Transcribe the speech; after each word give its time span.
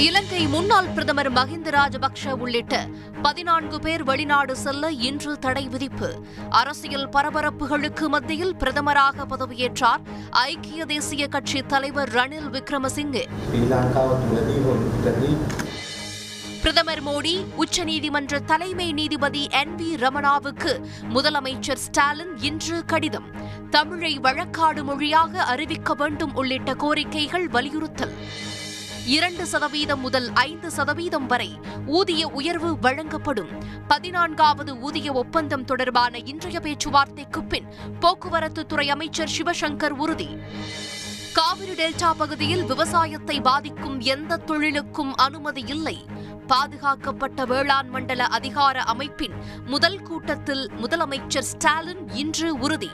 இலங்கை 0.00 0.46
முன்னாள் 0.46 0.86
பிரதமர் 0.86 1.32
மஹிந்த 1.32 1.68
ராஜபக்ஷ 1.70 2.32
உள்ளிட்ட 2.32 2.74
பதினான்கு 3.22 3.80
பேர் 3.80 4.02
வெளிநாடு 4.02 4.56
செல்ல 4.56 4.90
இன்று 4.90 5.38
தடை 5.38 5.68
விதிப்பு. 5.68 6.24
அரசியல் 6.50 7.08
பரபரப்புகளுக்கு 7.08 8.08
மத்தியில் 8.08 8.56
பிரதமராக 8.56 9.26
பதவியேற்றார் 9.28 10.00
ஐக்கிய 10.30 10.84
தேசிய 10.84 11.28
கட்சி 11.28 11.62
தலைவர் 11.62 12.08
ரணில் 12.08 12.48
விக்ரமசிங்கே. 12.52 13.24
பிரதமர் 16.62 17.04
மோடி 17.04 17.44
உச்சநீதிமன்ற 17.56 18.40
தலைமை 18.44 18.92
நீதிபதி 18.92 19.48
என் 19.50 19.76
வி 19.76 19.90
ரமணாவுக்கு 19.96 20.84
முதலமைச்சர் 21.14 21.82
ஸ்டாலின் 21.86 22.36
இன்று 22.40 22.84
கடிதம். 22.84 23.30
தமிழை 23.70 24.18
வழக்காடு 24.18 24.84
மொழியாக 24.84 25.42
அறிவிக்க 25.42 25.94
வேண்டும் 25.94 26.34
உள்ளிட்ட 26.34 26.72
கோரிக்கைகள் 26.72 27.48
வலியுறுத்தல். 27.50 28.14
இரண்டு 29.10 29.46
சதவீதம் 29.46 30.00
முதல் 30.00 30.28
ஐந்து 30.32 30.70
சதவீதம் 30.70 31.26
வரை 31.26 31.60
ஊதிய 31.86 32.28
உயர்வு 32.28 32.78
வழங்கப்படும். 32.78 33.48
பதினான்காவது 33.88 34.78
ஊதிய 34.78 35.12
ஒப்பந்தம் 35.12 35.64
தொடர்பான 35.64 36.18
இன்றைய 36.18 36.60
பேச்சுவார்த்தைக்கு 36.60 37.44
பின் 37.44 37.66
போக்குவரத்து 38.00 38.66
துறை 38.66 38.90
அமைச்சர் 38.90 39.30
சிவசங்கர் 39.38 39.96
உறுதி. 40.04 40.28
காவிரி 41.32 41.72
டெல்டா 41.72 42.12
பகுதியில் 42.16 42.64
விவசாயத்தை 42.64 43.40
பாதிக்கும் 43.40 44.00
எந்த 44.00 44.36
தொழிலுக்கும் 44.36 45.14
அனுமதி 45.14 45.64
இல்லை. 45.66 46.06
பாதுகாக்கப்பட்ட 46.50 47.44
வேளாண் 47.44 47.88
மண்டல 47.88 48.26
அதிகார 48.26 48.82
அமைப்பின் 48.82 49.32
முதல் 49.66 50.02
கூட்டத்தில் 50.02 50.70
முதலமைச்சர் 50.82 51.48
ஸ்டாலின் 51.52 52.08
இன்று 52.08 52.58
உறுதி. 52.58 52.90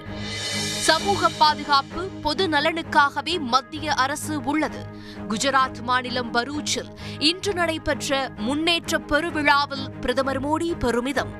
சமூக 0.89 1.29
பாதுகாப்பு 1.29 2.03
பொது 2.03 2.49
நலனுக்காகவே 2.49 3.41
மத்திய 3.41 3.95
அரசு 3.95 4.41
உள்ளது. 4.41 4.87
குஜராத் 5.29 5.81
மாநிலம் 5.83 6.35
பரூச்சில் 6.35 6.91
இன்று 7.19 7.55
நடைபெற்ற 7.55 8.31
முன்னேற்ற 8.37 8.99
பெருவிழாவில் 8.99 9.91
பிரதமர் 10.01 10.43
மோடி 10.45 10.79
பெருமிதம். 10.79 11.33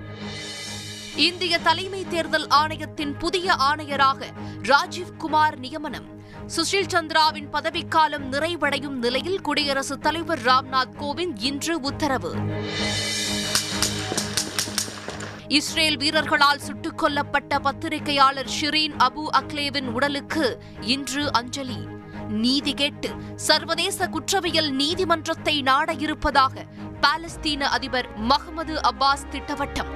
இந்திய 1.17 1.59
தலைமை 1.59 2.07
தேர்தல் 2.09 2.47
ஆணையத்தின் 2.47 3.19
புதிய 3.19 3.55
ஆணையராக 3.55 4.23
ராஜீவ் 4.63 5.17
குமார் 5.19 5.59
நியமனம். 5.59 6.21
சுஷில் 6.47 6.87
சந்திராவின் 6.87 7.49
பதவிக்காலம் 7.53 8.33
நிறைவடையும் 8.33 8.99
நிலையில் 8.99 9.41
குடியரசுத் 9.41 10.03
தலைவர் 10.03 10.43
ராம்நாத் 10.43 10.95
கோவிந்த் 11.01 11.37
இன்று 11.37 11.81
உத்தரவு. 11.81 12.35
இஸ்ரேல் 15.49 15.97
வீரர்களால் 15.97 16.61
சுட்டுக் 16.61 17.03
கொல்லப்பட்ட 17.03 17.59
பத்திரிகையாளர் 17.59 18.51
ஷிரீன் 18.61 18.97
அபு 18.99 19.27
அக்லேவின் 19.31 19.87
உடலுக்கு 19.87 20.63
இன்று 20.81 21.33
அஞ்சலி. 21.33 21.87
நீதி 22.29 22.75
கேட்டு 22.75 23.11
சர்வதேச 23.37 24.09
குற்றவியல் 24.09 24.71
நீதிமன்றத்தை 24.71 25.63
நாட 25.63 25.93
இருப்பதாக 25.93 26.65
பாலஸ்தீன 27.01 27.61
அதிபர் 27.61 28.21
மஹமது 28.21 28.79
அப்பாஸ் 28.91 29.29
திட்டவட்டம். 29.31 29.95